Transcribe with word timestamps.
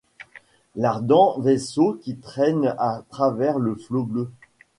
L’ardent 0.75 1.37
vaisseau 1.39 1.93
qui 2.01 2.15
traîne 2.17 2.73
à 2.79 3.03
travers 3.11 3.59
le 3.59 3.75
flot 3.75 4.01
bleu 4.03 4.31